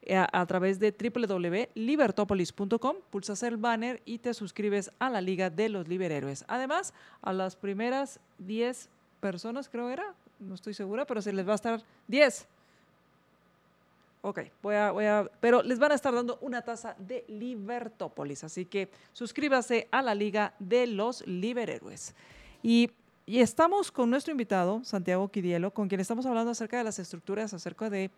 [0.04, 5.68] Eh, a, través de www.libertopolis.com, pulsas el banner y te suscribes a la Liga de
[5.68, 6.44] los Liberhéroes.
[6.48, 8.88] Además, a las primeras 10
[9.20, 12.48] personas, creo era, no estoy segura, pero se les va a estar 10.
[14.22, 18.42] Ok, voy a, voy a, pero les van a estar dando una taza de Libertópolis,
[18.42, 22.12] así que suscríbase a la Liga de los Liberhéroes.
[22.60, 22.90] Y,
[23.24, 27.54] y estamos con nuestro invitado, Santiago Quidielo, con quien estamos hablando acerca de las estructuras,
[27.54, 28.10] acerca de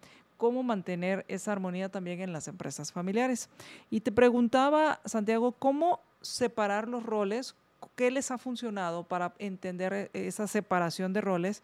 [0.45, 3.49] cómo mantener esa armonía también en las empresas familiares.
[3.89, 7.55] Y te preguntaba, Santiago, ¿cómo separar los roles?
[7.97, 11.63] ¿Qué les ha funcionado para entender esa separación de roles?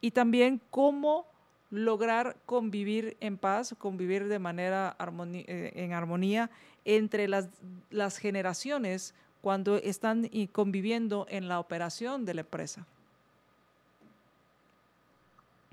[0.00, 1.26] Y también cómo
[1.68, 4.96] lograr convivir en paz, convivir de manera
[5.34, 6.50] eh, en armonía
[6.86, 7.50] entre las,
[7.90, 12.86] las generaciones cuando están conviviendo en la operación de la empresa?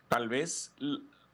[0.09, 0.73] Tal vez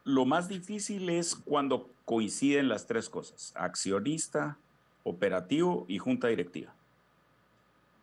[0.07, 4.57] lo más difícil es cuando coinciden las tres cosas, accionista,
[5.03, 6.73] operativo y junta directiva,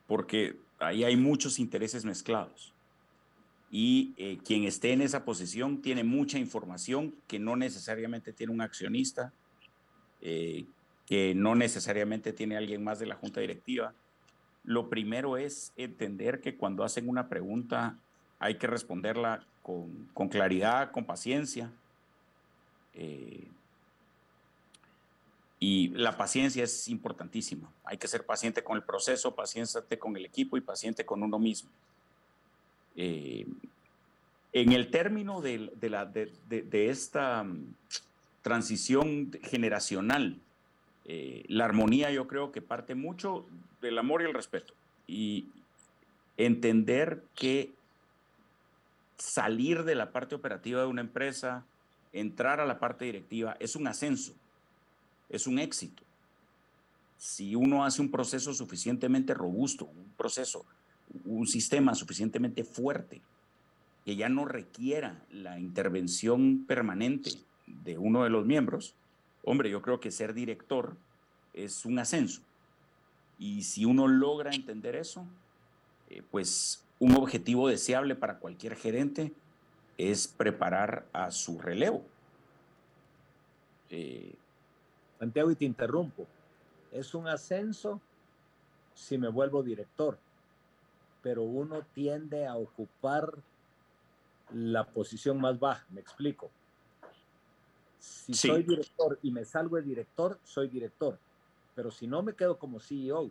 [0.07, 2.75] porque ahí hay muchos intereses mezclados
[3.71, 8.61] y eh, quien esté en esa posición tiene mucha información que no necesariamente tiene un
[8.61, 9.33] accionista,
[10.21, 10.67] eh,
[11.07, 13.95] que no necesariamente tiene alguien más de la junta directiva.
[14.63, 17.99] Lo primero es entender que cuando hacen una pregunta
[18.39, 21.73] hay que responderla con, con claridad, con paciencia.
[22.95, 23.49] Eh,
[25.61, 27.73] y la paciencia es importantísima.
[27.85, 31.39] Hay que ser paciente con el proceso, paciente con el equipo y paciente con uno
[31.39, 31.71] mismo.
[32.97, 33.47] Eh,
[34.53, 35.73] en el término de,
[36.49, 37.75] de, esta mm,
[38.43, 40.39] transición generacional,
[41.07, 43.47] eh, la armonía yo creo que parte mucho
[43.81, 44.75] del amor y el respeto.
[45.07, 45.49] Y
[46.37, 47.73] entender que
[49.17, 51.65] salir de la parte operativa de una empresa,
[52.15, 54.33] entrar a la parte directiva, es un ascenso,
[55.29, 56.03] es un éxito.
[57.19, 60.65] Si uno hace un proceso suficientemente robusto, un proceso
[61.25, 63.21] un sistema suficientemente fuerte
[64.05, 67.31] que ya no requiera la intervención permanente
[67.67, 68.95] de uno de los miembros,
[69.43, 70.97] hombre, yo creo que ser director
[71.55, 72.43] es un ascenso.
[73.39, 75.27] Y si uno logra entender eso,
[76.11, 79.33] eh, pues un objetivo deseable para cualquier gerente
[79.99, 82.05] es preparar a su relevo.
[83.91, 84.35] Eh,
[85.19, 86.27] Santiago, y te interrumpo.
[86.93, 88.01] Es un ascenso
[88.95, 90.19] si me vuelvo director
[91.25, 93.33] pero uno tiende a ocupar
[94.53, 96.51] la posición más baja, me explico.
[97.99, 101.19] Si soy director y me salgo de director, soy director,
[101.75, 103.31] pero si no me quedo como CEO.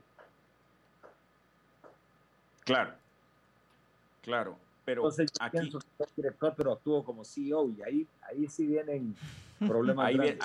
[2.62, 2.96] Claro,
[4.24, 8.66] claro, pero Entonces, aquí pienso que director, pero actúo como CEO y ahí, ahí sí
[8.68, 9.16] vienen
[9.60, 10.06] problemas.
[10.14, 10.38] Ahí,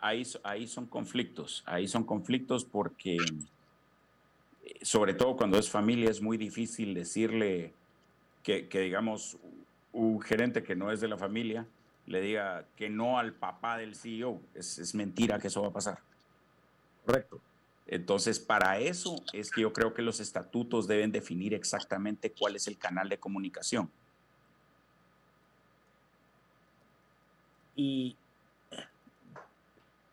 [0.00, 3.16] ahí, ahí son conflictos, ahí son conflictos porque
[4.82, 7.72] sobre todo cuando es familia, es muy difícil decirle
[8.42, 9.38] que, digamos,
[9.92, 11.66] un gerente que no es de la familia
[12.06, 14.40] le diga que no al papá del CEO.
[14.54, 15.98] Es, mentira que eso va a pasar.
[17.06, 17.40] Correcto.
[17.86, 22.66] Entonces, para eso es que yo creo que los estatutos deben definir exactamente cuál es
[22.66, 23.90] el canal de comunicación.
[27.74, 28.16] Y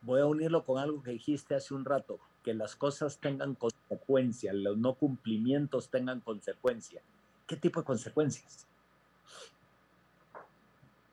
[0.02, 4.56] voy a unirlo con algo que dijiste hace un rato que las cosas tengan consecuencias,
[4.56, 7.04] los no cumplimientos tengan consecuencias.
[7.46, 8.66] ¿Qué tipo de consecuencias?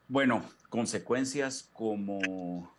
[0.08, 2.70] Bueno, consecuencias como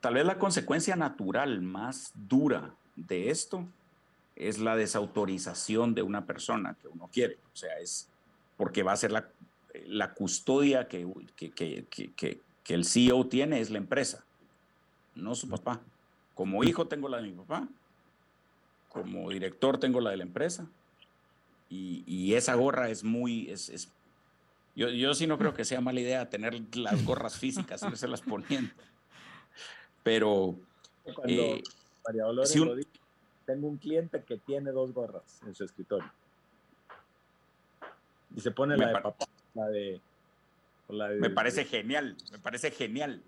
[0.00, 3.66] tal vez la consecuencia natural más dura de esto
[4.36, 7.38] es la desautorización de una persona que uno quiere.
[7.52, 8.08] O sea, es
[8.56, 9.28] porque va a ser la,
[9.86, 11.06] la custodia que,
[11.36, 14.24] que, que, que, el CEO tiene es la empresa,
[15.14, 15.80] no su papá.
[16.34, 17.68] Como hijo tengo la de mi papá,
[18.88, 20.66] como director tengo la de la empresa,
[21.68, 23.88] y, esa gorra es muy, es,
[24.76, 28.06] yo, yo, sí no creo que sea mala idea tener las gorras físicas, y se
[28.06, 28.72] las poniendo.
[30.04, 30.54] Pero...
[31.02, 31.62] Cuando eh,
[32.06, 32.88] María Dolores lo dice,
[33.44, 36.10] tengo un cliente que tiene dos gorras en su escritorio.
[38.36, 40.00] Y se pone la de papá, la de,
[40.88, 41.18] la de...
[41.18, 43.20] Me parece genial, me parece genial.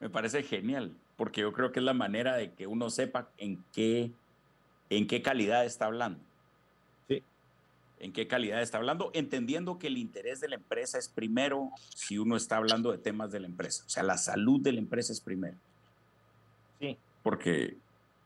[0.00, 3.62] Me parece genial porque yo creo que es la manera de que uno sepa en
[3.74, 4.10] qué,
[4.88, 6.18] en qué calidad está hablando.
[8.00, 12.18] En qué calidad está hablando, entendiendo que el interés de la empresa es primero si
[12.18, 13.84] uno está hablando de temas de la empresa.
[13.86, 15.56] O sea, la salud de la empresa es primero.
[16.80, 16.96] Sí.
[17.22, 17.76] Porque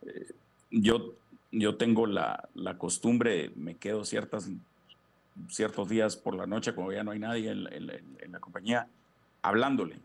[0.02, 0.32] eh,
[0.70, 1.14] yo,
[1.50, 4.48] yo tengo la, la, costumbre, me quedo ciertas,
[5.48, 8.88] ciertos días por la noche, cuando ya no hay nadie en, en la compañía,
[9.42, 9.98] hablándole,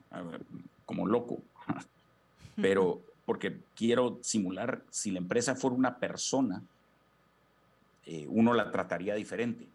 [0.86, 1.40] como loco
[2.56, 6.64] pero porque quiero simular, si la empresa fuera una persona,
[8.12, 9.68] eh, uno la trataría diferente.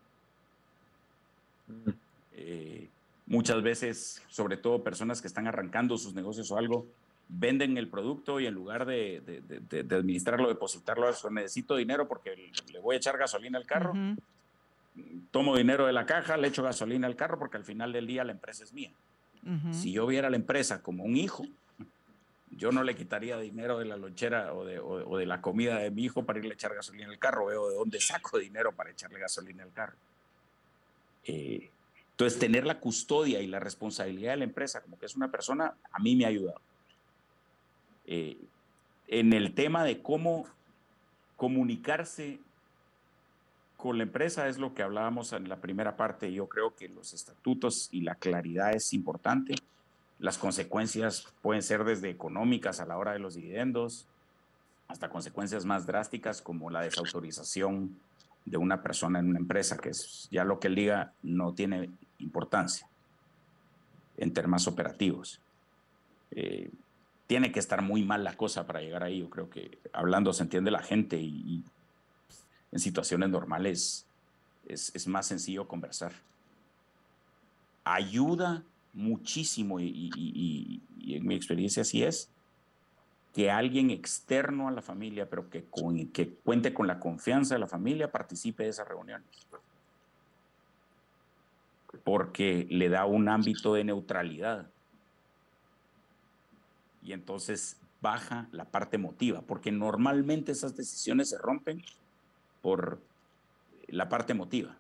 [2.33, 2.89] Eh,
[3.27, 6.85] muchas veces, sobre todo personas que están arrancando sus negocios o algo,
[7.29, 9.23] venden el producto y en lugar de,
[9.71, 13.95] de, administrarlo, depositarlo, eso, necesito dinero porque le voy a echar gasolina al carro.
[15.31, 18.25] Tomo dinero de la caja, le echo gasolina al carro porque al final del día
[18.25, 18.91] la empresa es mía.
[19.71, 21.45] Si yo viera la empresa como un hijo,
[22.57, 26.25] yo no le quitaría dinero de la lonchera o de, la comida de mi hijo
[26.25, 27.47] para irle a echar gasolina al carro.
[27.47, 29.97] Veo de dónde saco dinero para echarle gasolina al carro.
[31.25, 31.71] Eh,
[32.11, 35.75] entonces, tener la custodia y la responsabilidad de la empresa como que es una persona,
[35.93, 36.61] a mí me ha ayudado.
[38.07, 38.37] Eh,
[39.09, 40.47] en el tema de cómo
[41.37, 42.39] comunicarse
[43.77, 46.33] con la empresa es lo que hablábamos en la primera parte.
[46.33, 49.57] Yo creo que los estatutos y la claridad es importante.
[50.19, 54.07] Las consecuencias pueden ser desde económicas a la hora de los dividendos
[54.89, 57.99] hasta consecuencias más drásticas como la desautorización
[58.45, 61.91] de una persona en una empresa, que es ya lo que él diga no tiene
[62.19, 62.87] importancia
[64.17, 65.41] en temas operativos.
[66.31, 66.71] Eh,
[67.27, 69.21] tiene que estar muy mal la cosa para llegar ahí.
[69.21, 71.65] Yo creo que hablando se entiende la gente y,
[72.71, 74.05] en situaciones normales
[74.67, 76.13] es, más sencillo conversar.
[77.85, 78.63] Ayuda
[78.95, 82.31] muchísimo y, en mi experiencia así es
[83.35, 85.67] que alguien externo a la familia, pero que,
[86.13, 89.27] que cuente con la confianza de la familia, participe de esas reuniones.
[92.05, 94.71] Porque le da un ámbito de neutralidad
[97.03, 101.83] y entonces baja la parte emotiva, porque normalmente esas decisiones se rompen
[102.63, 103.01] por
[103.89, 104.77] la parte emotiva.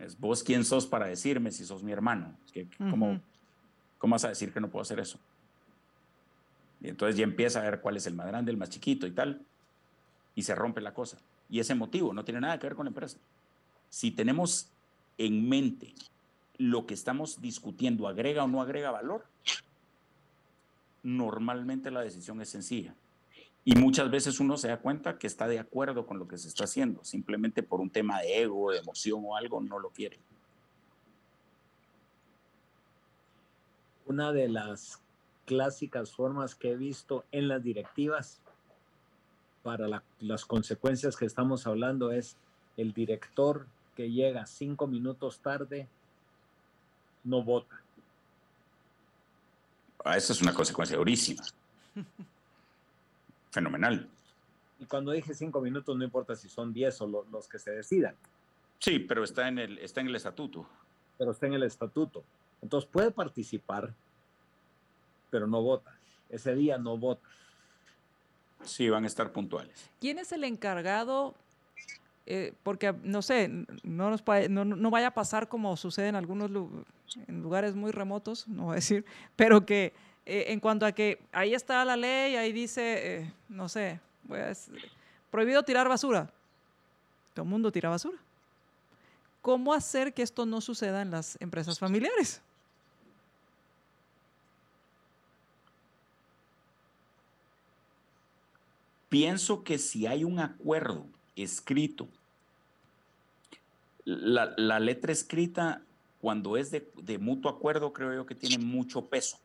[0.00, 2.34] Es vos quién sos para decirme si sos mi hermano.
[2.78, 3.20] ¿cómo,
[3.98, 5.18] ¿Cómo vas a decir que no puedo hacer eso?
[6.80, 9.10] Y entonces ya empieza a ver cuál es el más grande, el más chiquito y
[9.10, 9.42] tal,
[10.34, 11.18] y se rompe la cosa.
[11.50, 13.18] Y ese motivo no tiene nada que ver con la empresa.
[13.90, 14.70] Si tenemos
[15.18, 15.94] en mente
[16.56, 19.26] lo que estamos discutiendo agrega o no agrega valor,
[21.02, 22.94] normalmente la decisión es sencilla.
[23.64, 26.48] Y muchas veces uno se da cuenta que está de acuerdo con lo que se
[26.48, 30.18] está haciendo, simplemente por un tema de ego, de emoción o algo, no lo quiere.
[34.06, 35.00] Una de las
[35.44, 38.40] clásicas formas que he visto en las directivas
[39.62, 42.36] para las consecuencias que estamos hablando es
[42.76, 45.86] el director que llega cinco minutos tarde
[47.24, 47.82] no vota.
[50.02, 51.42] Ah, esa es una consecuencia durísima.
[53.50, 54.08] Fenomenal.
[54.78, 58.14] Y cuando dije cinco minutos, no importa si son diez o los que se decidan.
[58.78, 60.66] Sí, pero está en, el, está en el estatuto.
[61.18, 62.24] Pero está en el estatuto.
[62.62, 63.92] Entonces puede participar,
[65.30, 65.94] pero no vota.
[66.30, 67.28] Ese día no vota.
[68.62, 69.90] Sí, van a estar puntuales.
[70.00, 71.34] ¿Quién es el encargado?
[72.26, 73.48] Eh, porque, no sé,
[73.82, 76.50] no, nos, no, no, vaya a pasar como sucede en algunos
[77.26, 79.04] en lugares muy remotos, no voy a decir,
[79.36, 79.92] pero que
[80.26, 84.00] eh, en cuanto a que ahí está la ley, ahí dice, eh, no sé,
[85.30, 86.30] prohibido tirar basura.
[87.34, 88.18] Todo el mundo tira basura.
[89.42, 92.42] ¿Cómo hacer que esto no suceda en las empresas familiares?
[99.08, 101.04] Pienso que si hay un acuerdo
[101.34, 102.06] escrito,
[104.04, 105.82] la letra escrita
[106.20, 109.38] cuando es de, mutuo acuerdo, creo yo que tiene mucho peso.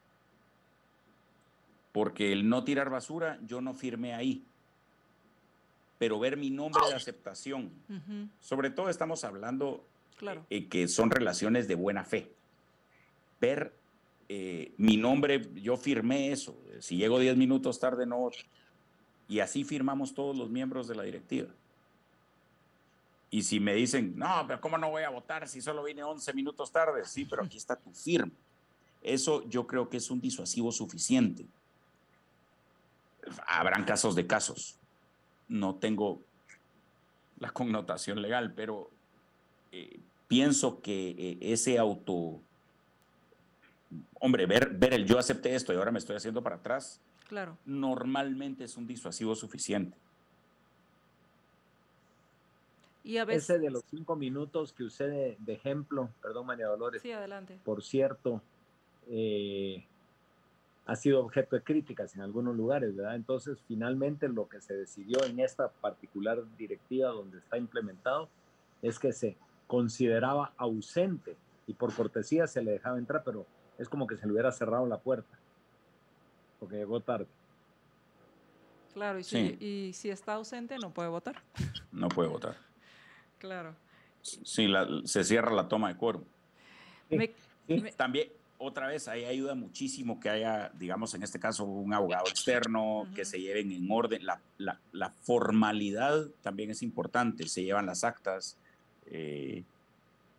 [1.96, 4.44] Porque el no tirar basura, yo no firmé ahí.
[5.98, 7.72] Pero ver mi nombre de aceptación.
[8.42, 9.88] Sobre todo estamos hablando
[10.18, 10.46] claro.
[10.50, 12.34] Eh, que son relaciones de buena fe.
[13.40, 13.74] Ver
[14.28, 16.62] eh, mi nombre, yo firmé eso.
[16.82, 18.30] Si llego 10 minutos tarde, no.
[19.30, 21.48] Y así firmamos todos los miembros de la directiva.
[23.30, 26.34] Y si me dicen, no, pero ¿cómo no voy a votar si solo vine 11
[26.34, 27.06] minutos tarde?
[27.06, 28.34] Sí, pero aquí está tu firma.
[29.02, 31.46] Eso yo creo que es un disuasivo suficiente.
[33.48, 34.80] Habrán casos de casos.
[35.48, 36.22] No tengo
[37.40, 38.90] la connotación legal, pero
[39.72, 42.40] eh, pienso que eh, ese auto,
[44.20, 47.58] hombre, ver, ver el yo acepté esto y ahora me estoy haciendo para atrás, claro.
[47.66, 49.98] normalmente es un disuasivo suficiente.
[53.06, 57.04] Ese de los cinco minutos que usé de, ejemplo, perdón, María Dolores.
[57.04, 57.60] Sí, adelante.
[57.64, 58.42] Por cierto,
[59.08, 59.86] eh,
[60.86, 63.16] ha sido objeto de críticas en algunos lugares, ¿verdad?
[63.16, 68.30] Entonces, finalmente lo que se decidió en esta particular directiva donde está implementado
[68.82, 69.36] es que se
[69.68, 73.48] consideraba ausente y por cortesía se le dejaba entrar, pero
[73.80, 75.38] es como que se le hubiera cerrado la puerta,
[76.60, 77.28] porque llegó tarde.
[78.94, 81.42] Claro, y si, y si está ausente no puede votar.
[81.92, 82.58] No puede votar.
[83.40, 83.74] Claro.
[84.22, 84.68] Sí,
[85.06, 86.26] se cierra la toma de cuerpo.
[87.96, 93.08] También, otra vez, ahí ayuda muchísimo que haya, digamos, en este caso, un abogado externo,
[93.14, 94.22] que se lleven en orden.
[94.58, 98.58] La, formalidad también es importante, se llevan las actas,
[99.08, 99.64] eh,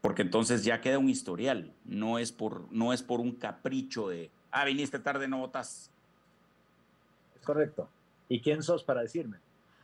[0.01, 4.31] porque entonces ya queda un historial, no es, por, no es por un capricho de,
[4.51, 5.91] ah, viniste tarde, no votas.
[7.39, 7.89] Es correcto.
[8.29, 9.39] ¿Y quién sos para decirme?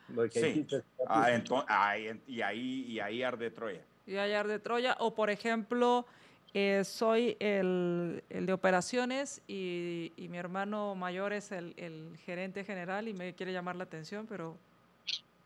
[0.09, 0.67] Lo que sí.
[1.07, 1.29] ah,
[1.69, 3.83] ah, y, ahí, y ahí arde Troya.
[4.07, 6.07] Y ahí arde Troya, o por ejemplo
[6.55, 13.35] eh, soy el, de operaciones y, mi hermano mayor es el, gerente general y me
[13.35, 14.57] quiere llamar la atención, pero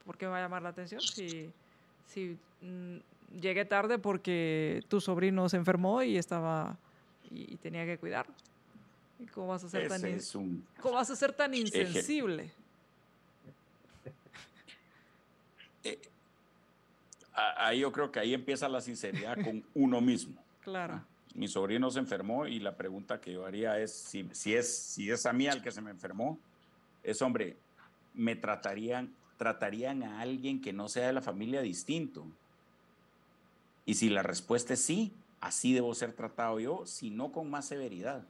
[0.05, 1.01] ¿por qué me va a llamar la atención?
[1.01, 1.51] Si,
[2.07, 2.97] si mm,
[3.41, 6.77] llegué tarde porque tu sobrino se enfermó y estaba
[7.31, 8.27] y, tenía que cuidar.
[9.33, 10.03] cómo vas a ser, tan,
[10.81, 12.51] ¿cómo vas a ser tan insensible?
[15.85, 16.01] Eh,
[17.33, 20.46] ahí yo creo que ahí empieza la sinceridad con uno mismo.
[20.67, 21.01] Claro.
[21.37, 25.09] Mi sobrino se enfermó y la pregunta que yo haría es, si, si, es, si
[25.09, 26.41] es a mí al que se me enfermó,
[27.05, 27.57] es, hombre,
[28.15, 32.27] ¿me tratarían, tratarían a alguien que no sea de la familia distinto?
[33.85, 37.67] Y si la respuesta es sí, así debo ser tratado yo, si no con más
[37.67, 38.25] severidad,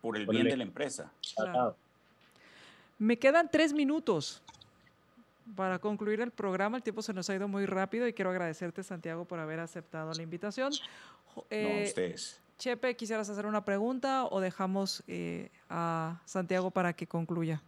[0.00, 1.12] por el bien de la empresa.
[2.98, 4.42] Me quedan tres minutos
[5.56, 8.82] para concluir el programa, el tiempo se nos ha ido muy rápido y quiero agradecerte,
[8.82, 10.72] Santiago, por haber aceptado la invitación.
[11.50, 12.40] Eh, no, ustedes.
[12.58, 17.62] Chepe, ¿quisieras hacer una pregunta o dejamos eh, a Santiago para que concluya?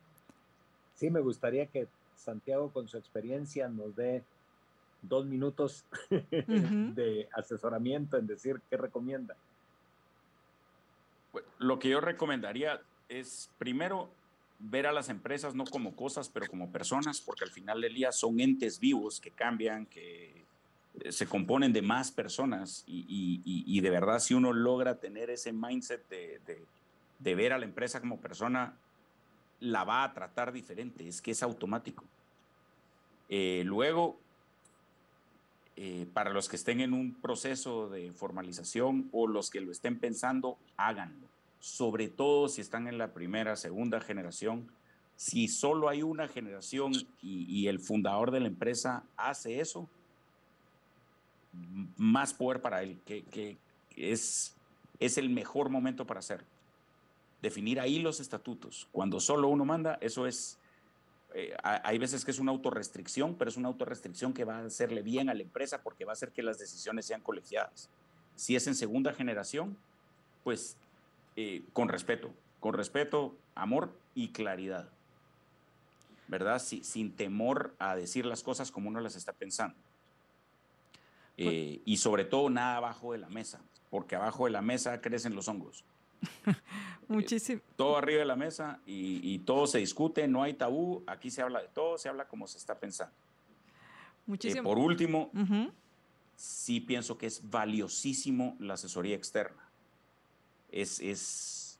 [0.94, 4.22] Sí, me gustaría que Santiago, con su experiencia, nos dé
[5.02, 9.36] dos minutos de asesoramiento en decir qué recomienda.
[11.58, 14.08] Lo que yo recomendaría es, primero,
[14.58, 18.12] ver a las empresas no como cosas, pero como personas, porque al final del día
[18.12, 20.44] son entes vivos que cambian, que
[21.00, 26.08] eh, se componen de más personas y, de verdad si uno logra tener ese mindset
[26.08, 28.74] de, ver a la empresa como persona,
[29.60, 32.04] la va a tratar diferente, es que es automático.
[33.28, 34.18] Eh, luego,
[35.76, 39.98] eh, para los que estén en un proceso de formalización o los que lo estén
[39.98, 44.70] pensando, háganlo sobre todo si están en la primera, segunda generación.
[45.16, 46.92] Si solo hay una generación
[47.22, 49.88] y, el fundador de la empresa hace eso,
[51.96, 53.56] más poder para él, que,
[53.96, 54.54] es,
[55.00, 56.46] es el mejor momento para hacerlo.
[57.40, 58.88] Definir ahí los estatutos.
[58.92, 60.58] Cuando solo uno manda, eso es,
[61.34, 65.02] eh, hay veces que es una autorrestricción, pero es una autorrestricción que va a hacerle
[65.02, 67.88] bien a la empresa porque va a hacer que las decisiones sean colegiadas.
[68.34, 69.78] Si es en segunda generación,
[70.44, 70.76] pues
[71.36, 74.88] eh, con respeto, con respeto, amor y claridad.
[76.28, 76.60] ¿Verdad?
[76.60, 79.76] sin temor a decir las cosas como uno las está pensando.
[81.36, 83.60] Pues eh, y sobre todo nada abajo de la mesa,
[83.90, 85.84] porque abajo de la mesa crecen los hongos.
[87.08, 87.60] Muchísimo.
[87.76, 91.60] todo arriba de la mesa y, todo se discute, no hay tabú, aquí se habla
[91.60, 93.14] de todo, se habla como se está pensando.
[94.24, 94.64] Muchísimo.
[94.64, 95.30] por último,
[96.34, 99.65] sí pienso que es valiosísimo la asesoría externa
[100.70, 101.78] es,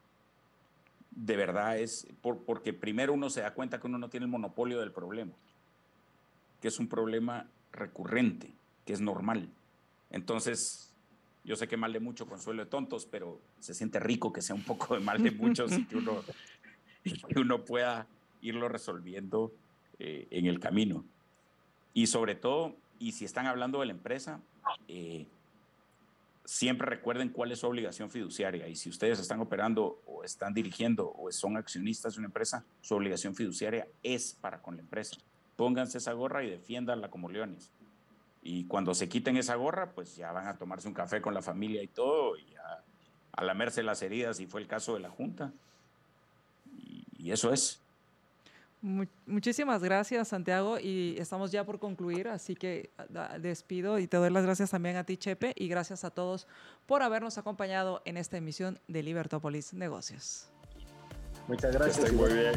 [1.11, 4.80] de verdad, es porque primero uno se da cuenta que uno no tiene el monopolio
[4.80, 5.32] del problema,
[6.61, 8.53] que es un problema recurrente,
[8.84, 9.49] que es normal.
[10.11, 10.93] Entonces,
[11.45, 14.55] yo sé que mal de mucho consuelo de tontos, pero se siente rico que sea
[14.55, 16.22] un poco de mal de muchos y que uno,
[17.05, 18.07] que uno pueda
[18.43, 19.53] irlo resolviendo
[19.99, 21.05] eh, en el camino.
[21.95, 24.41] Y sobre todo, y si están hablando de la empresa,
[24.89, 25.26] eh,
[26.47, 31.12] siempre recuerden cuál es su obligación fiduciaria y si ustedes están operando o están dirigiendo
[31.12, 35.16] o son accionistas de una empresa, su obligación fiduciaria es para con la empresa.
[35.57, 37.70] Pónganse esa gorra y defiéndanla como leones.
[38.42, 41.42] Y cuando se quiten esa gorra, pues ya van a tomarse un café con la
[41.42, 42.84] familia y todo, y a,
[43.32, 45.53] a lamerse las heridas, si fue el caso de la Junta.
[47.18, 47.82] y eso es
[49.26, 52.91] muchísimas gracias, Santiago, y estamos ya por concluir, así que
[53.41, 56.47] despido y te doy las gracias también a ti, Chepe, y gracias a todos
[56.87, 60.49] por habernos acompañado en esta emisión de Libertópolis Negocios.
[61.49, 62.12] Muchas gracias.
[62.12, 62.53] muy bien.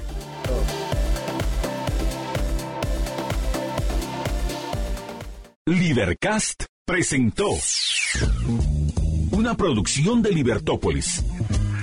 [5.66, 7.50] Libercast presentó
[9.32, 11.24] una producción de Libertópolis.